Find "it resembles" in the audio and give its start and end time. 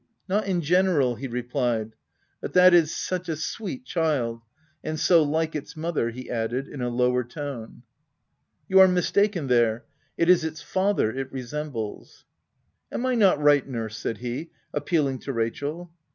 11.11-12.25